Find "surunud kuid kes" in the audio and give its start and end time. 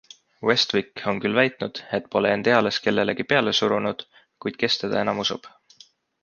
3.59-4.81